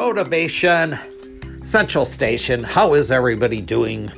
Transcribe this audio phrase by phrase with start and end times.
[0.00, 0.98] Motivation
[1.62, 2.64] Central Station.
[2.64, 4.10] How is everybody doing?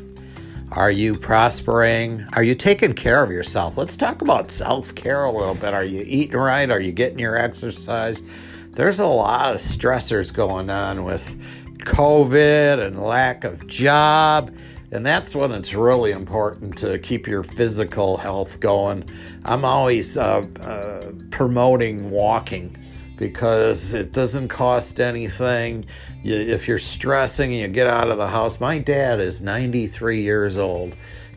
[0.71, 2.25] Are you prospering?
[2.35, 3.77] Are you taking care of yourself?
[3.77, 5.75] Let's talk about self care a little bit.
[5.75, 6.71] Are you eating right?
[6.71, 8.23] Are you getting your exercise?
[8.71, 11.37] There's a lot of stressors going on with
[11.79, 14.57] COVID and lack of job.
[14.93, 19.03] And that's when it's really important to keep your physical health going.
[19.45, 22.77] I'm always uh, uh, promoting walking
[23.23, 25.85] because it doesn't cost anything.
[26.25, 28.59] You, if you're stressing, you get out of the house.
[28.59, 30.97] My dad is 93 years old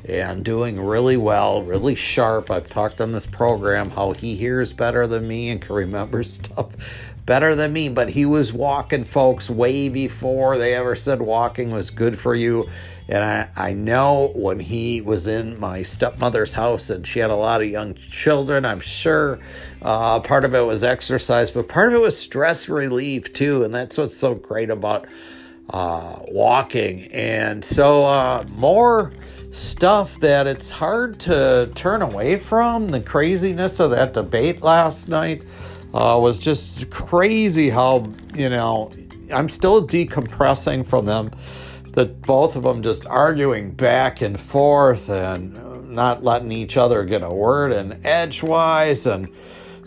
[0.09, 2.49] and doing really well, really sharp.
[2.49, 7.13] I've talked on this program how he hears better than me and can remember stuff
[7.25, 11.89] better than me, but he was walking folks way before they ever said walking was
[11.89, 12.69] good for you.
[13.07, 17.35] And I, I know when he was in my stepmother's house and she had a
[17.35, 19.39] lot of young children, I'm sure
[19.81, 23.63] uh, part of it was exercise, but part of it was stress relief too.
[23.63, 25.07] And that's what's so great about
[25.69, 27.07] uh, walking.
[27.11, 29.13] And so, uh, more
[29.51, 35.43] stuff that it's hard to turn away from the craziness of that debate last night
[35.95, 38.03] uh, was just crazy how,
[38.35, 38.91] you know,
[39.33, 41.31] I'm still decompressing from them.
[41.93, 47.23] That both of them just arguing back and forth and not letting each other get
[47.23, 49.29] a word in edgewise and,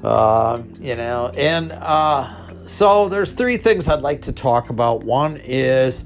[0.02, 5.04] uh, you know, and uh, so there's three things I'd like to talk about.
[5.04, 6.04] One is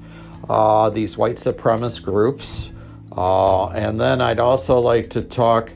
[0.48, 2.72] uh, these white supremacist groups.
[3.16, 5.72] Uh, and then I'd also like to talk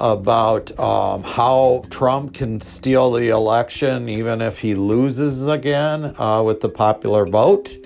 [0.00, 6.60] about um, how Trump can steal the election even if he loses again uh, with
[6.60, 7.76] the popular vote.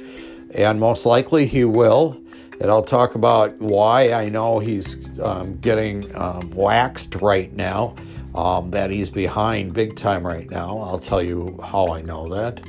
[0.54, 2.20] And most likely he will.
[2.60, 7.96] And I'll talk about why I know he's um, getting um, waxed right now,
[8.36, 10.78] um, that he's behind big time right now.
[10.78, 12.60] I'll tell you how I know that.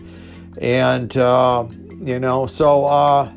[0.57, 1.67] And, uh,
[2.01, 3.31] you know, so, uh,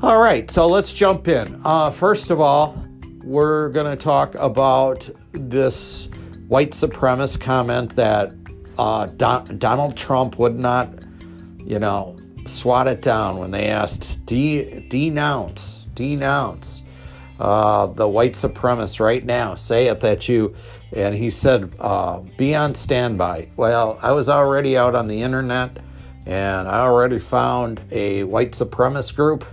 [0.00, 1.60] all right, so let's jump in.
[1.62, 2.82] Uh, first of all,
[3.24, 6.08] we're going to talk about this
[6.48, 8.32] white supremacist comment that
[8.78, 10.92] uh, Don- Donald Trump would not,
[11.64, 12.16] you know,
[12.46, 16.82] swat it down when they asked de- denounce, denounce
[17.38, 19.54] uh, the white supremacist right now.
[19.54, 20.54] Say it that you,
[20.94, 23.48] and he said, uh, be on standby.
[23.56, 25.78] Well, I was already out on the internet
[26.26, 29.44] and I already found a white supremacist group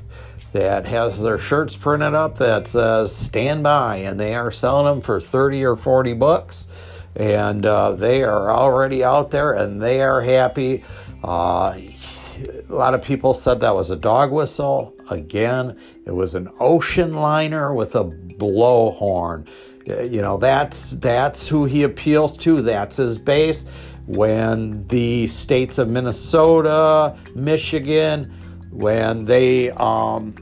[0.51, 5.01] that has their shirts printed up that says stand by and they are selling them
[5.01, 6.67] for 30 or 40 bucks.
[7.15, 10.83] And uh, they are already out there and they are happy.
[11.23, 14.95] Uh, a lot of people said that was a dog whistle.
[15.11, 19.47] Again it was an ocean liner with a blowhorn.
[19.85, 22.61] You know that's that's who he appeals to.
[22.61, 23.65] That's his base.
[24.05, 28.33] When the states of minnesota michigan
[28.71, 30.35] when they um,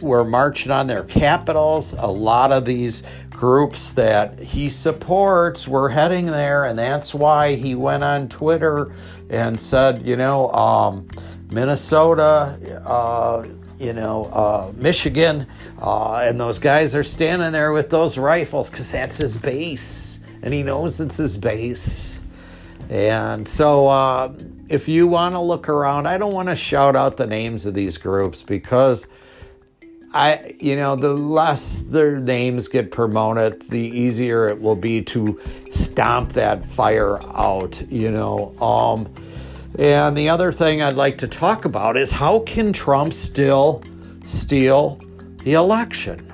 [0.00, 1.94] were marching on their capitals.
[1.94, 7.74] A lot of these groups that he supports were heading there, and that's why he
[7.74, 8.92] went on Twitter
[9.30, 11.08] and said, you know, um,
[11.50, 13.44] Minnesota, uh,
[13.78, 15.46] you know, uh, Michigan,
[15.80, 20.54] uh, and those guys are standing there with those rifles because that's his base, and
[20.54, 22.20] he knows it's his base.
[22.88, 24.32] And so, uh,
[24.68, 27.74] if you want to look around, I don't want to shout out the names of
[27.74, 29.06] these groups because
[30.12, 35.40] I, you know, the less their names get promoted, the easier it will be to
[35.70, 38.54] stomp that fire out, you know.
[38.60, 39.12] Um,
[39.76, 43.82] and the other thing I'd like to talk about is how can Trump still
[44.24, 45.00] steal
[45.42, 46.30] the election?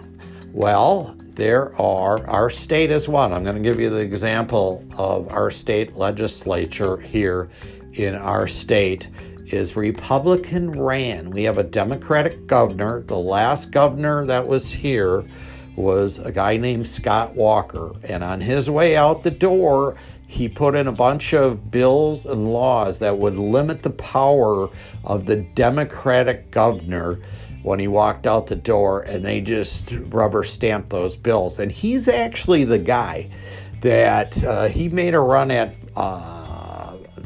[0.53, 3.33] Well, there are, our state is one.
[3.33, 7.49] I'm going to give you the example of our state legislature here
[7.95, 9.09] in our state
[9.47, 11.31] is Republican ran.
[11.31, 13.03] We have a Democratic governor.
[13.03, 15.25] The last governor that was here
[15.77, 17.93] was a guy named Scott Walker.
[18.05, 19.97] And on his way out the door,
[20.27, 24.69] he put in a bunch of bills and laws that would limit the power
[25.05, 27.21] of the Democratic governor
[27.63, 31.59] when he walked out the door, and they just rubber stamped those bills.
[31.59, 33.29] And he's actually the guy
[33.81, 36.40] that uh, he made a run at uh,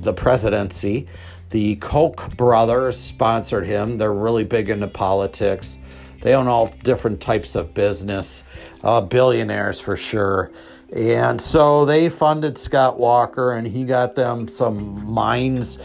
[0.04, 1.08] the presidency.
[1.50, 3.98] The Koch brothers sponsored him.
[3.98, 5.78] They're really big into politics.
[6.20, 8.44] They own all different types of business,
[8.82, 10.50] uh, billionaires for sure.
[10.94, 15.78] And so they funded Scott Walker, and he got them some mines.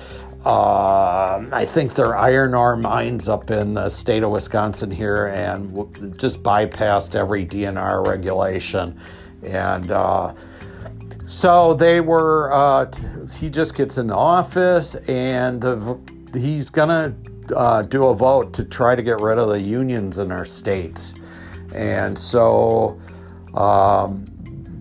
[0.45, 6.18] Uh, I think they're iron ore mines up in the state of Wisconsin here, and
[6.18, 9.00] just bypassed every DNR regulation.
[9.44, 10.33] And uh,
[11.30, 12.92] so they were, uh,
[13.36, 16.00] he just gets in office, and the
[16.34, 17.14] he's gonna
[17.56, 21.14] uh, do a vote to try to get rid of the unions in our states,
[21.76, 23.00] and so
[23.54, 24.26] um,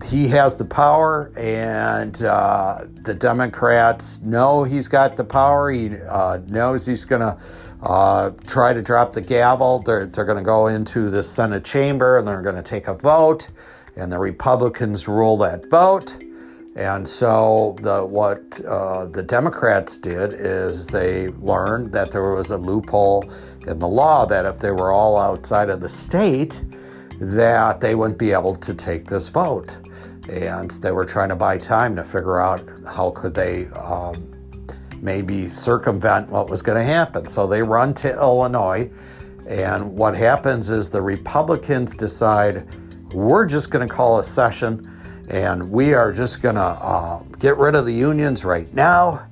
[0.07, 5.69] he has the power, and uh, the Democrats know he's got the power.
[5.69, 7.37] He uh, knows he's gonna.
[7.81, 9.79] Uh, try to drop the gavel.
[9.79, 12.93] They're, they're going to go into the Senate chamber and they're going to take a
[12.93, 13.49] vote,
[13.95, 16.17] and the Republicans rule that vote.
[16.75, 22.57] And so the what uh, the Democrats did is they learned that there was a
[22.57, 23.29] loophole
[23.67, 26.63] in the law that if they were all outside of the state,
[27.19, 29.77] that they wouldn't be able to take this vote.
[30.29, 34.31] And they were trying to buy time to figure out how could they um,
[35.01, 37.27] maybe circumvent what was going to happen.
[37.27, 38.89] So they run to Illinois,
[39.47, 42.67] and what happens is the Republicans decide
[43.13, 44.98] we're just going to call a session
[45.29, 49.27] and we are just going to uh, get rid of the unions right now.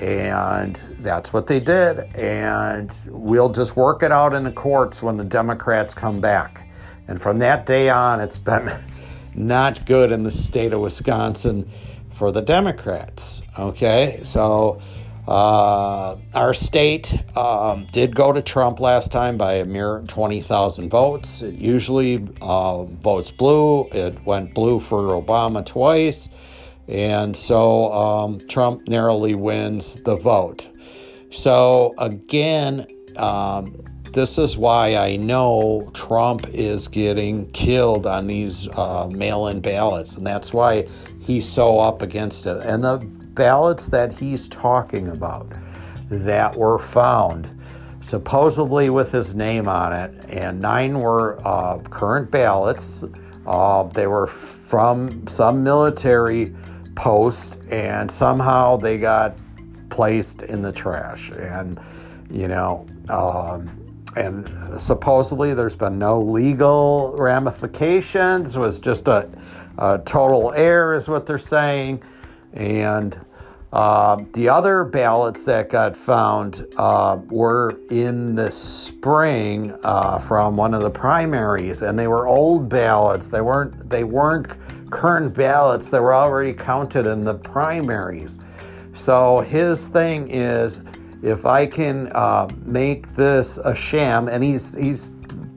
[0.00, 1.98] And that's what they did.
[2.16, 6.68] And we'll just work it out in the courts when the Democrats come back.
[7.08, 8.72] And from that day on, it's been
[9.34, 11.70] not good in the state of Wisconsin
[12.12, 13.42] for the Democrats.
[13.58, 14.80] Okay, so
[15.26, 21.42] uh, our state um, did go to Trump last time by a mere 20,000 votes.
[21.42, 23.88] It usually uh, votes blue.
[23.88, 26.28] It went blue for Obama twice.
[26.88, 30.70] And so um, Trump narrowly wins the vote.
[31.30, 32.86] So, again,
[33.16, 39.60] um, this is why I know Trump is getting killed on these uh, mail in
[39.60, 40.16] ballots.
[40.16, 40.86] And that's why
[41.20, 42.58] he's so up against it.
[42.64, 42.98] And the
[43.34, 45.52] ballots that he's talking about
[46.10, 47.50] that were found
[48.00, 53.02] supposedly with his name on it, and nine were uh, current ballots.
[53.46, 56.54] Uh, they were from some military
[56.94, 59.36] post, and somehow they got
[59.88, 61.30] placed in the trash.
[61.30, 61.80] And,
[62.30, 63.83] you know, um,
[64.16, 68.56] and supposedly there's been no legal ramifications.
[68.56, 69.28] It was just a,
[69.78, 72.02] a total error, is what they're saying.
[72.52, 73.18] And
[73.74, 80.74] uh, the other ballots that got found uh, were in the spring uh, from one
[80.74, 83.28] of the primaries, and they were old ballots.
[83.28, 83.90] They weren't.
[83.90, 84.56] They weren't
[84.90, 85.88] current ballots.
[85.88, 88.38] They were already counted in the primaries.
[88.92, 90.80] So his thing is,
[91.24, 95.10] if I can uh, make this a sham, and he's he's.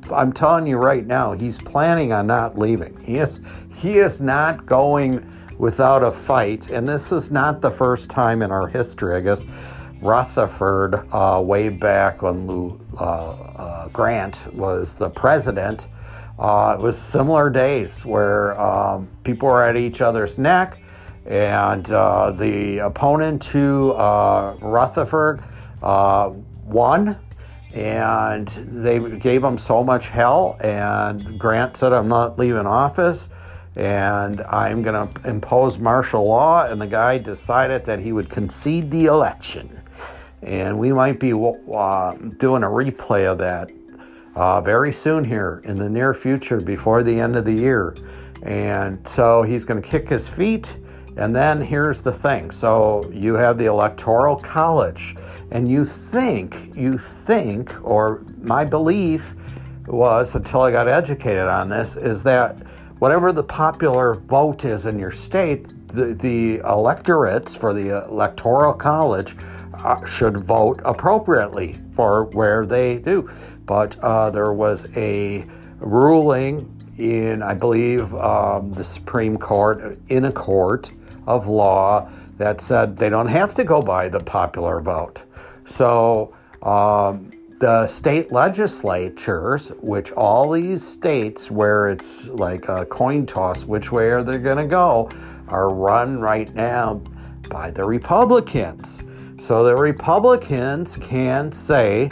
[0.10, 2.98] I'm telling you right now, he's planning on not leaving.
[3.04, 3.42] He is.
[3.76, 6.70] He is not going without a fight.
[6.70, 9.46] And this is not the first time in our history, I guess.
[10.02, 15.88] Rutherford, uh, way back when Lou uh, uh, Grant was the president,
[16.38, 20.78] uh, it was similar days where um, people were at each other's neck,
[21.26, 23.94] and uh, the opponent to
[25.82, 26.32] uh,
[26.66, 27.18] won
[27.74, 30.58] and they gave him so much hell.
[30.62, 33.30] And Grant said, I'm not leaving office
[33.76, 36.66] and I'm going to impose martial law.
[36.66, 39.82] And the guy decided that he would concede the election.
[40.42, 43.72] And we might be uh, doing a replay of that
[44.36, 47.96] uh, very soon here in the near future before the end of the year.
[48.44, 50.78] And so he's going to kick his feet.
[51.18, 52.52] And then here's the thing.
[52.52, 55.16] So you have the Electoral College,
[55.50, 59.34] and you think, you think, or my belief
[59.88, 62.60] was until I got educated on this, is that
[63.00, 69.36] whatever the popular vote is in your state, the, the electorates for the electoral college
[69.74, 73.28] uh, should vote appropriately for where they do.
[73.66, 75.46] But uh, there was a
[75.80, 80.92] ruling in, I believe, um, the Supreme Court, in a court
[81.28, 85.26] of law, that said they don't have to go by the popular vote.
[85.66, 93.66] So um, the state legislatures, which all these states where it's like a coin toss,
[93.66, 95.10] which way are they going to go,
[95.48, 97.02] are run right now
[97.50, 99.04] by the Republicans.
[99.40, 102.12] So the Republicans can say,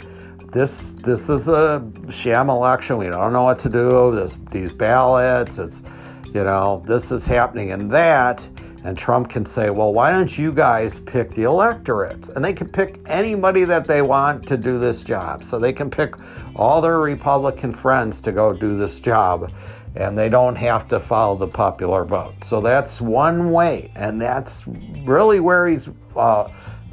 [0.52, 2.96] this this is a sham election.
[2.96, 4.14] We don't know what to do.
[4.14, 5.58] This these ballots.
[5.58, 5.82] It's
[6.26, 8.48] you know this is happening and that.
[8.86, 12.28] And Trump can say, well, why don't you guys pick the electorates?
[12.28, 15.42] And they can pick anybody that they want to do this job.
[15.42, 16.14] So they can pick
[16.54, 19.50] all their Republican friends to go do this job.
[19.96, 22.44] And they don't have to follow the popular vote.
[22.44, 23.90] So that's one way.
[23.96, 26.48] And that's really where he's uh,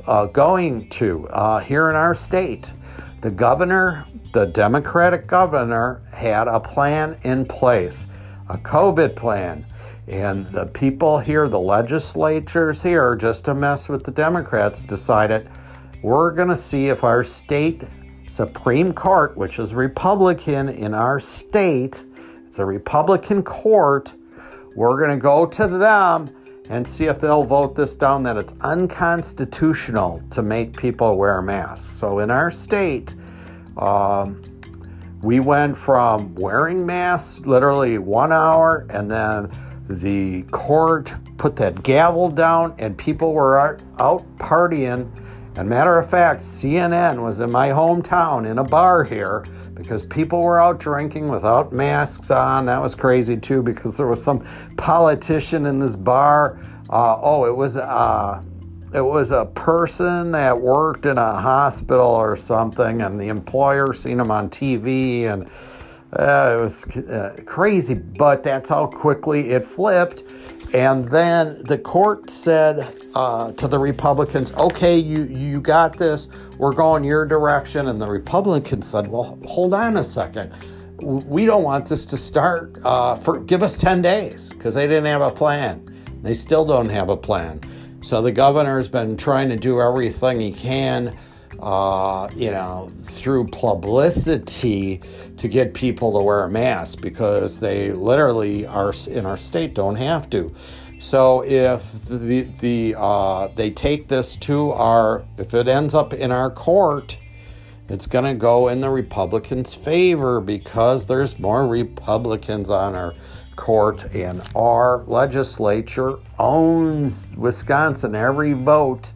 [0.08, 2.74] uh, going to uh, here in our state.
[3.22, 8.08] The governor, the Democratic governor, had a plan in place,
[8.50, 9.68] a COVID plan
[10.08, 15.50] and the people here, the legislatures here, just to mess with the Democrats, decided
[16.02, 17.84] we're going to see if our state
[18.28, 22.06] Supreme Court, which is Republican in our state,
[22.46, 24.14] it's a Republican court,
[24.76, 26.30] we're going to go to them
[26.70, 31.86] and see if they'll vote this down that it's unconstitutional to make people wear masks.
[31.86, 33.16] So in our state,
[33.78, 34.42] um,
[35.22, 39.50] we went from wearing masks literally one hour and then
[39.90, 43.58] the court put that gavel down and people were
[44.00, 45.12] out partying
[45.56, 50.42] and matter of fact, CNN was in my hometown in a bar here because people
[50.42, 52.66] were out drinking without masks on.
[52.66, 54.44] That was crazy too because there was some
[54.78, 56.60] politician in this bar.
[56.90, 58.42] Uh, oh, it was uh,
[58.96, 64.20] it was a person that worked in a hospital or something, and the employer seen
[64.20, 65.48] him on TV, and
[66.18, 67.96] uh, it was uh, crazy.
[67.96, 70.24] But that's how quickly it flipped
[70.74, 76.74] and then the court said uh, to the Republicans, okay, you, you got this, we're
[76.74, 77.90] going your direction.
[77.90, 80.52] And the Republicans said, well, hold on a second.
[80.98, 85.06] We don't want this to start uh, for, give us 10 days because they didn't
[85.06, 85.88] have a plan.
[86.24, 87.62] They still don't have a plan.
[88.02, 91.16] So the governor's been trying to do everything he can
[91.60, 95.02] uh, you know, through publicity
[95.38, 99.96] to get people to wear a mask because they literally are in our state don't
[99.96, 100.54] have to.
[101.00, 106.32] So if the the uh, they take this to our if it ends up in
[106.32, 107.18] our court,
[107.90, 113.14] it's going to go in the Republicans' favor because there's more Republicans on our
[113.56, 118.16] court and our legislature owns Wisconsin.
[118.16, 119.12] Every vote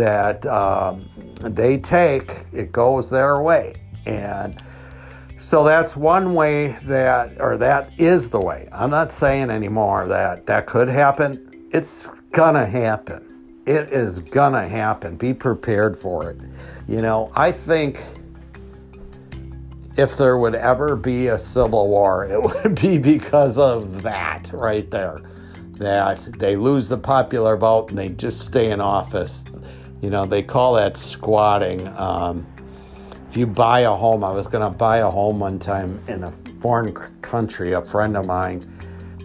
[0.00, 1.08] that um,
[1.42, 3.74] they take, it goes their way.
[4.06, 4.60] And
[5.38, 8.68] so that's one way that, or that is the way.
[8.72, 11.68] I'm not saying anymore that that could happen.
[11.70, 13.62] It's gonna happen.
[13.66, 15.16] It is gonna happen.
[15.16, 16.40] Be prepared for it.
[16.88, 18.02] You know, I think
[19.98, 24.90] if there would ever be a civil war, it would be because of that right
[24.90, 25.20] there.
[25.74, 29.44] That they lose the popular vote and they just stay in office.
[30.00, 31.86] You know, they call that squatting.
[31.88, 32.46] Um,
[33.28, 36.24] if you buy a home, I was going to buy a home one time in
[36.24, 37.72] a foreign country.
[37.74, 38.66] A friend of mine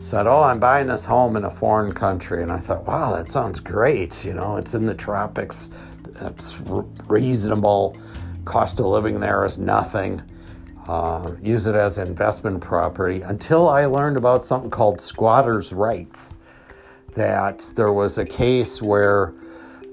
[0.01, 2.43] said, Oh, I'm buying this home in a foreign country.
[2.43, 4.25] And I thought, wow, that sounds great.
[4.25, 5.71] You know, it's in the tropics,
[6.21, 6.61] it's
[7.07, 7.97] reasonable.
[8.43, 10.21] Cost of living there is nothing.
[10.87, 16.35] Uh, use it as investment property until I learned about something called squatters' rights.
[17.15, 19.33] That there was a case where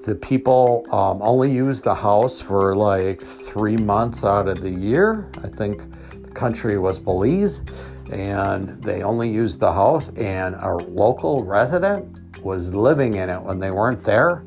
[0.02, 5.30] the people um, only use the house for like three months out of the year.
[5.44, 7.62] I think the country was Belize,
[8.10, 13.60] and they only used the house, and a local resident was living in it when
[13.60, 14.44] they weren't there.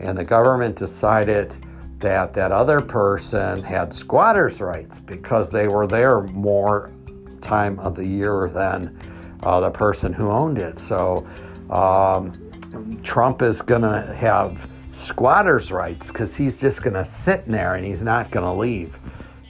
[0.00, 1.54] And the government decided
[2.00, 6.92] that that other person had squatters' rights because they were there more
[7.40, 8.98] time of the year than
[9.42, 10.78] uh, the person who owned it.
[10.78, 11.26] So
[11.70, 14.68] um, Trump is going to have
[15.00, 18.96] squatters' rights because he's just going to sit there and he's not going to leave.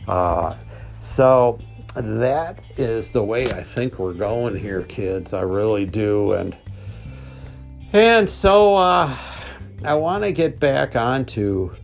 [0.09, 0.57] Uh,
[1.00, 1.59] so
[1.95, 5.33] that is the way I think we're going here, kids.
[5.33, 6.57] I really do, and
[7.92, 9.16] and so uh,
[9.85, 11.75] I want to get back onto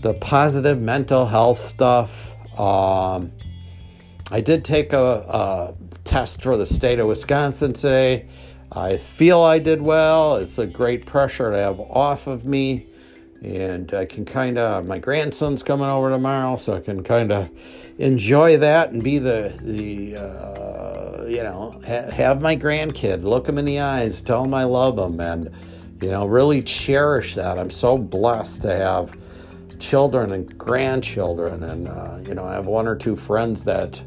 [0.00, 2.32] the positive mental health stuff.
[2.58, 3.32] Um,
[4.30, 8.28] I did take a, a test for the state of Wisconsin today.
[8.72, 10.36] I feel I did well.
[10.36, 12.86] It's a great pressure to have off of me.
[13.42, 17.50] And I can kind of, my grandson's coming over tomorrow, so I can kind of
[17.98, 23.56] enjoy that and be the, the uh, you know, ha- have my grandkid, look him
[23.56, 25.50] in the eyes, tell him I love him, and,
[26.02, 27.58] you know, really cherish that.
[27.58, 29.16] I'm so blessed to have
[29.78, 31.62] children and grandchildren.
[31.62, 34.02] And, uh, you know, I have one or two friends that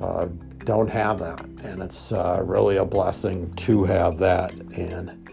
[0.00, 0.28] uh,
[0.64, 1.44] don't have that.
[1.62, 4.52] And it's uh, really a blessing to have that.
[4.76, 5.28] And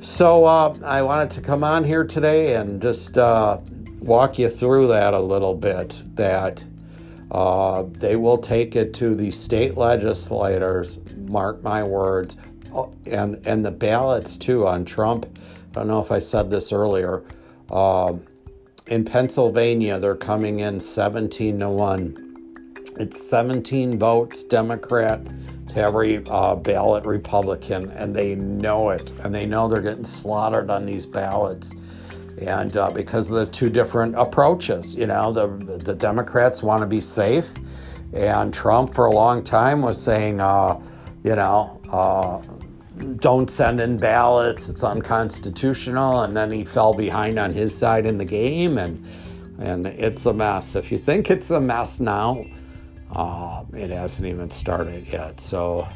[0.00, 3.58] so uh, I wanted to come on here today and just uh,
[4.00, 6.02] walk you through that a little bit.
[6.14, 6.64] That
[7.30, 12.36] uh, they will take it to the state legislators, mark my words,
[12.74, 15.26] oh, and, and the ballots too on Trump.
[15.70, 17.24] I don't know if I said this earlier.
[17.70, 18.22] Um,
[18.86, 22.23] in Pennsylvania, they're coming in 17 to 1
[22.96, 25.20] it's 17 votes Democrat
[25.68, 30.70] to every uh, ballot Republican, and they know it, and they know they're getting slaughtered
[30.70, 31.74] on these ballots.
[32.40, 35.46] And uh, because of the two different approaches, you know, the
[35.78, 37.48] the Democrats want to be safe,
[38.12, 40.80] and Trump for a long time was saying, uh,
[41.22, 42.40] you know, uh,
[43.16, 48.18] don't send in ballots, it's unconstitutional, and then he fell behind on his side in
[48.18, 49.04] the game, and
[49.58, 50.74] and it's a mess.
[50.74, 52.44] If you think it's a mess now,
[53.10, 55.40] uh, it hasn't even started yet.
[55.40, 55.88] So,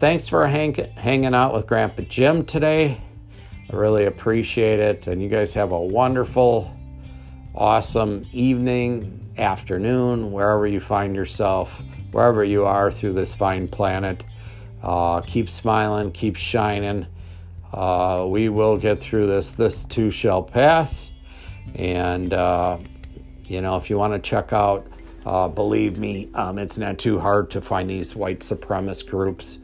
[0.00, 3.00] thanks for hang- hanging out with Grandpa Jim today.
[3.70, 6.74] I really appreciate it, and you guys have a wonderful,
[7.54, 11.82] awesome evening, afternoon, wherever you find yourself,
[12.12, 14.22] wherever you are through this fine planet.
[14.82, 17.06] Uh, keep smiling, keep shining.
[17.72, 19.52] Uh, we will get through this.
[19.52, 21.10] This too shall pass.
[21.74, 22.78] And, uh,
[23.46, 24.86] you know, if you want to check out,
[25.24, 29.58] uh, believe me, um, it's not too hard to find these white supremacist groups.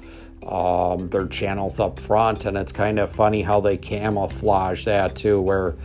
[0.46, 5.38] Um, their channels up front, and it's kind of funny how they camouflage that too,
[5.38, 5.76] where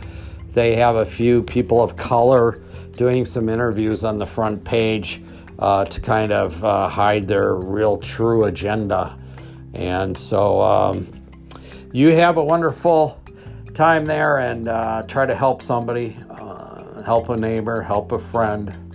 [0.54, 2.62] they have a few people of color
[2.96, 5.20] doing some interviews on the front page
[5.58, 9.18] uh, to kind of uh, hide their real true agenda.
[9.74, 11.06] And so um,
[11.92, 13.22] you have a wonderful
[13.74, 18.85] time there and uh, try to help somebody, uh, help a neighbor, help a friend.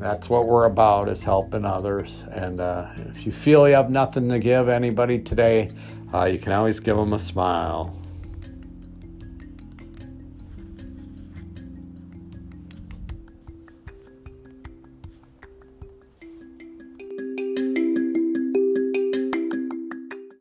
[0.00, 2.24] That's what we're about is helping others.
[2.32, 5.72] And uh, if you feel you have nothing to give anybody today,
[6.14, 7.99] uh, you can always give them a smile.